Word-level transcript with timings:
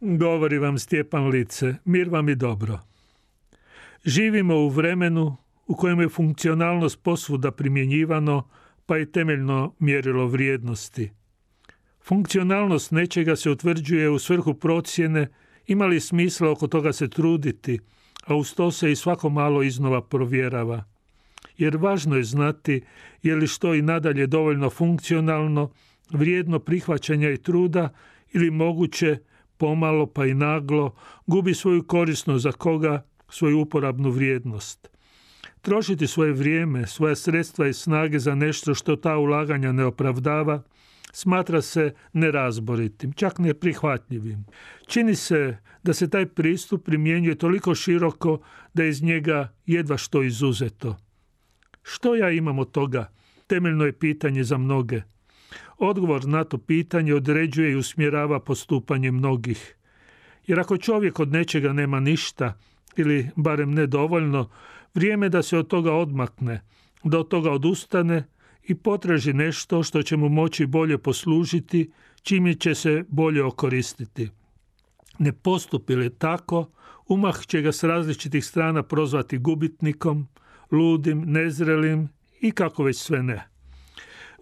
Govori 0.00 0.58
vam 0.58 0.78
Stjepan 0.78 1.28
Lice, 1.28 1.74
mir 1.84 2.08
vam 2.08 2.28
i 2.28 2.34
dobro. 2.34 2.80
Živimo 4.04 4.56
u 4.56 4.68
vremenu 4.68 5.36
u 5.66 5.74
kojem 5.74 6.00
je 6.00 6.08
funkcionalnost 6.08 7.02
posvuda 7.02 7.50
primjenjivano, 7.50 8.48
pa 8.86 8.98
i 8.98 9.12
temeljno 9.12 9.74
mjerilo 9.78 10.26
vrijednosti. 10.26 11.10
Funkcionalnost 12.02 12.90
nečega 12.90 13.36
se 13.36 13.50
utvrđuje 13.50 14.10
u 14.10 14.18
svrhu 14.18 14.54
procjene 14.54 15.28
ima 15.66 15.86
li 15.86 16.00
smisla 16.00 16.50
oko 16.50 16.66
toga 16.66 16.92
se 16.92 17.08
truditi, 17.08 17.78
a 18.26 18.34
uz 18.34 18.54
to 18.54 18.70
se 18.70 18.92
i 18.92 18.96
svako 18.96 19.28
malo 19.28 19.62
iznova 19.62 20.02
provjerava. 20.02 20.84
Jer 21.58 21.76
važno 21.76 22.16
je 22.16 22.24
znati 22.24 22.80
je 23.22 23.36
li 23.36 23.46
što 23.46 23.74
i 23.74 23.82
nadalje 23.82 24.26
dovoljno 24.26 24.70
funkcionalno, 24.70 25.70
vrijedno 26.10 26.58
prihvaćanja 26.58 27.30
i 27.30 27.42
truda 27.42 27.88
ili 28.32 28.50
moguće 28.50 29.18
pomalo 29.58 30.06
pa 30.06 30.26
i 30.26 30.34
naglo 30.34 30.94
gubi 31.26 31.54
svoju 31.54 31.82
korisnost 31.82 32.42
za 32.42 32.52
koga, 32.52 33.06
svoju 33.28 33.60
uporabnu 33.60 34.10
vrijednost. 34.10 34.88
Trošiti 35.60 36.06
svoje 36.06 36.32
vrijeme, 36.32 36.86
svoja 36.86 37.16
sredstva 37.16 37.66
i 37.68 37.72
snage 37.72 38.18
za 38.18 38.34
nešto 38.34 38.74
što 38.74 38.96
ta 38.96 39.16
ulaganja 39.16 39.72
ne 39.72 39.84
opravdava, 39.84 40.62
smatra 41.12 41.62
se 41.62 41.94
nerazboritim, 42.12 43.12
čak 43.12 43.38
neprihvatljivim. 43.38 44.44
Čini 44.86 45.14
se 45.14 45.56
da 45.82 45.92
se 45.92 46.10
taj 46.10 46.26
pristup 46.26 46.84
primjenjuje 46.84 47.34
toliko 47.34 47.74
široko 47.74 48.38
da 48.74 48.82
je 48.82 48.88
iz 48.88 49.02
njega 49.02 49.52
jedva 49.66 49.96
što 49.96 50.22
izuzeto. 50.22 50.96
Što 51.82 52.14
ja 52.14 52.30
imam 52.30 52.58
od 52.58 52.70
toga? 52.70 53.12
Temeljno 53.46 53.84
je 53.84 53.98
pitanje 53.98 54.44
za 54.44 54.58
mnoge. 54.58 55.02
Odgovor 55.78 56.26
na 56.26 56.44
to 56.44 56.58
pitanje 56.58 57.14
određuje 57.14 57.72
i 57.72 57.76
usmjerava 57.76 58.40
postupanje 58.40 59.10
mnogih. 59.10 59.76
Jer 60.46 60.60
ako 60.60 60.76
čovjek 60.76 61.20
od 61.20 61.32
nečega 61.32 61.72
nema 61.72 62.00
ništa, 62.00 62.58
ili 62.96 63.30
barem 63.36 63.72
nedovoljno, 63.74 64.48
vrijeme 64.94 65.28
da 65.28 65.42
se 65.42 65.58
od 65.58 65.66
toga 65.66 65.92
odmakne, 65.92 66.60
da 67.04 67.18
od 67.18 67.28
toga 67.28 67.50
odustane 67.50 68.24
i 68.62 68.74
potraži 68.74 69.32
nešto 69.32 69.82
što 69.82 70.02
će 70.02 70.16
mu 70.16 70.28
moći 70.28 70.66
bolje 70.66 70.98
poslužiti, 70.98 71.90
čime 72.22 72.54
će 72.54 72.74
se 72.74 73.04
bolje 73.08 73.44
okoristiti. 73.44 74.30
Ne 75.18 75.32
postupi 75.32 75.94
li 75.94 76.10
tako, 76.18 76.70
umah 77.08 77.46
će 77.46 77.60
ga 77.62 77.72
s 77.72 77.84
različitih 77.84 78.44
strana 78.44 78.82
prozvati 78.82 79.38
gubitnikom, 79.38 80.28
ludim, 80.70 81.22
nezrelim 81.26 82.08
i 82.40 82.50
kako 82.50 82.82
već 82.82 82.96
sve 82.96 83.22
ne. 83.22 83.55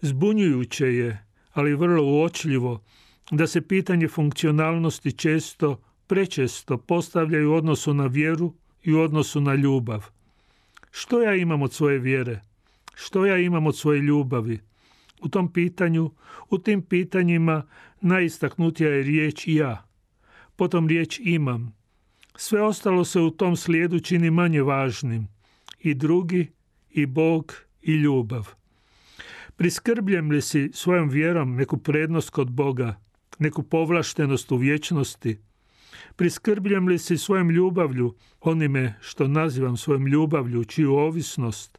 Zbunjujuće 0.00 0.86
je, 0.86 1.26
ali 1.52 1.74
vrlo 1.74 2.04
uočljivo, 2.04 2.82
da 3.30 3.46
se 3.46 3.60
pitanje 3.60 4.08
funkcionalnosti 4.08 5.12
često, 5.12 5.80
prečesto 6.06 6.78
postavljaju 6.78 7.50
u 7.50 7.54
odnosu 7.54 7.94
na 7.94 8.06
vjeru 8.06 8.54
i 8.82 8.92
u 8.92 9.00
odnosu 9.00 9.40
na 9.40 9.54
ljubav. 9.54 10.04
Što 10.90 11.22
ja 11.22 11.34
imam 11.34 11.62
od 11.62 11.72
svoje 11.72 11.98
vjere? 11.98 12.40
Što 12.94 13.26
ja 13.26 13.38
imam 13.38 13.66
od 13.66 13.76
svoje 13.76 14.00
ljubavi? 14.00 14.60
U 15.20 15.28
tom 15.28 15.52
pitanju, 15.52 16.10
u 16.50 16.58
tim 16.58 16.82
pitanjima 16.82 17.62
najistaknutija 18.00 18.90
je 18.90 19.02
riječ 19.02 19.44
ja. 19.46 19.86
Potom 20.56 20.88
riječ 20.88 21.20
imam. 21.22 21.74
Sve 22.36 22.62
ostalo 22.62 23.04
se 23.04 23.20
u 23.20 23.30
tom 23.30 23.56
slijedu 23.56 24.00
čini 24.00 24.30
manje 24.30 24.62
važnim. 24.62 25.28
I 25.80 25.94
drugi, 25.94 26.52
i 26.90 27.06
Bog, 27.06 27.54
i 27.82 27.92
ljubav. 27.92 28.54
Priskrbljem 29.56 30.30
li 30.30 30.40
si 30.40 30.70
svojom 30.72 31.08
vjerom 31.08 31.54
neku 31.54 31.76
prednost 31.76 32.30
kod 32.30 32.50
Boga, 32.50 33.00
neku 33.38 33.62
povlaštenost 33.62 34.52
u 34.52 34.56
vječnosti? 34.56 35.38
Priskrbljem 36.16 36.88
li 36.88 36.98
si 36.98 37.18
svojom 37.18 37.50
ljubavlju, 37.50 38.14
onime 38.40 38.94
što 39.00 39.28
nazivam 39.28 39.76
svojom 39.76 40.06
ljubavlju, 40.06 40.64
čiju 40.64 40.94
ovisnost, 40.94 41.78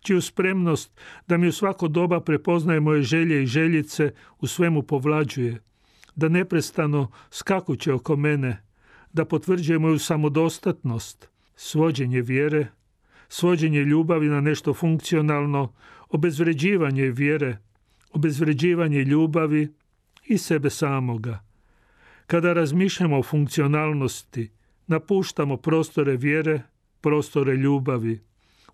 čiju 0.00 0.20
spremnost 0.20 1.00
da 1.26 1.36
mi 1.36 1.48
u 1.48 1.52
svako 1.52 1.88
doba 1.88 2.20
prepoznaje 2.20 2.80
moje 2.80 3.02
želje 3.02 3.42
i 3.42 3.46
željice 3.46 4.12
u 4.40 4.46
svemu 4.46 4.82
povlađuje, 4.82 5.62
da 6.14 6.28
neprestano 6.28 7.10
skakuće 7.30 7.92
oko 7.92 8.16
mene, 8.16 8.62
da 9.12 9.24
potvrđuje 9.24 9.78
moju 9.78 9.98
samodostatnost, 9.98 11.28
svođenje 11.56 12.22
vjere, 12.22 12.66
svođenje 13.28 13.80
ljubavi 13.80 14.28
na 14.28 14.40
nešto 14.40 14.74
funkcionalno, 14.74 15.72
obezvređivanje 16.12 17.10
vjere, 17.10 17.58
obezvređivanje 18.10 19.04
ljubavi 19.04 19.68
i 20.24 20.38
sebe 20.38 20.70
samoga. 20.70 21.44
Kada 22.26 22.52
razmišljamo 22.52 23.18
o 23.18 23.22
funkcionalnosti, 23.22 24.50
napuštamo 24.86 25.56
prostore 25.56 26.16
vjere, 26.16 26.62
prostore 27.00 27.56
ljubavi. 27.56 28.20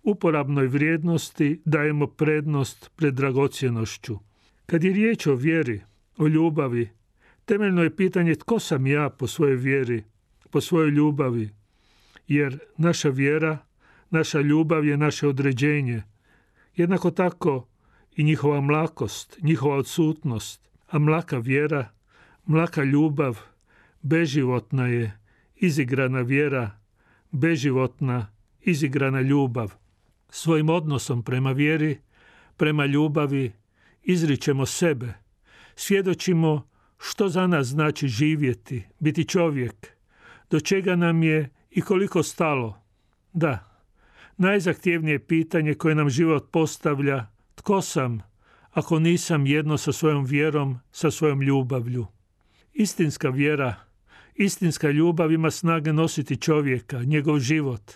Uporabnoj 0.03 0.67
vrijednosti 0.67 1.61
dajemo 1.65 2.07
prednost 2.07 2.91
pred 2.95 3.13
dragocjenošću. 3.13 4.19
Kad 4.65 4.83
je 4.83 4.93
riječ 4.93 5.27
o 5.27 5.35
vjeri, 5.35 5.81
o 6.17 6.27
ljubavi, 6.27 6.89
temeljno 7.45 7.83
je 7.83 7.95
pitanje 7.95 8.35
tko 8.35 8.59
sam 8.59 8.87
ja 8.87 9.09
po 9.09 9.27
svojoj 9.27 9.55
vjeri, 9.55 10.03
po 10.51 10.61
svojoj 10.61 10.89
ljubavi, 10.89 11.49
jer 12.27 12.59
naša 12.77 13.09
vjera, 13.09 13.57
naša 14.09 14.41
ljubav 14.41 14.85
je 14.85 14.97
naše 14.97 15.27
određenje, 15.27 16.03
Jednako 16.79 17.11
tako 17.11 17.67
i 18.15 18.23
njihova 18.23 18.61
mlakost, 18.61 19.37
njihova 19.41 19.75
odsutnost, 19.75 20.69
a 20.87 20.99
mlaka 20.99 21.37
vjera, 21.37 21.89
mlaka 22.45 22.83
ljubav, 22.83 23.39
beživotna 24.01 24.87
je, 24.87 25.19
izigrana 25.55 26.21
vjera, 26.21 26.71
beživotna, 27.31 28.27
izigrana 28.61 29.21
ljubav. 29.21 29.73
Svojim 30.29 30.69
odnosom 30.69 31.23
prema 31.23 31.51
vjeri, 31.51 31.97
prema 32.57 32.85
ljubavi, 32.85 33.51
izričemo 34.03 34.65
sebe, 34.65 35.13
svjedočimo 35.75 36.67
što 36.97 37.29
za 37.29 37.47
nas 37.47 37.67
znači 37.67 38.07
živjeti, 38.07 38.85
biti 38.99 39.25
čovjek, 39.25 39.87
do 40.49 40.59
čega 40.59 40.95
nam 40.95 41.23
je 41.23 41.49
i 41.71 41.81
koliko 41.81 42.23
stalo. 42.23 42.81
Da, 43.33 43.68
Najzahtjevnije 44.39 45.19
pitanje 45.19 45.73
koje 45.73 45.95
nam 45.95 46.09
život 46.09 46.51
postavlja, 46.51 47.27
tko 47.55 47.81
sam 47.81 48.21
ako 48.71 48.99
nisam 48.99 49.45
jedno 49.45 49.77
sa 49.77 49.91
svojom 49.91 50.25
vjerom, 50.25 50.79
sa 50.91 51.11
svojom 51.11 51.41
ljubavlju. 51.41 52.07
Istinska 52.73 53.29
vjera, 53.29 53.75
istinska 54.35 54.91
ljubav 54.91 55.31
ima 55.31 55.51
snage 55.51 55.93
nositi 55.93 56.37
čovjeka, 56.37 57.03
njegov 57.03 57.39
život, 57.39 57.91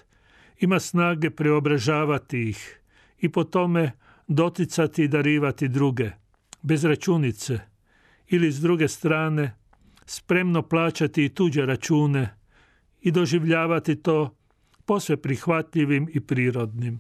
ima 0.60 0.80
snage 0.80 1.30
preobražavati 1.30 2.50
ih 2.50 2.80
i 3.20 3.30
po 3.30 3.44
tome 3.44 3.92
doticati 4.28 5.04
i 5.04 5.08
darivati 5.08 5.68
druge, 5.68 6.12
bez 6.62 6.84
računice 6.84 7.60
ili 8.28 8.52
s 8.52 8.62
druge 8.62 8.88
strane 8.88 9.56
spremno 10.06 10.62
plaćati 10.62 11.26
i 11.26 11.30
tuđe 11.30 11.66
račune 11.66 12.36
i 13.02 13.12
doživljavati 13.12 13.96
to 13.96 14.36
posve 14.86 15.18
prihvatljivim 15.18 16.08
i 16.14 16.20
prirodnim. 16.20 17.00